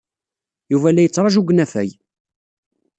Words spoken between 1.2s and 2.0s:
deg unafag.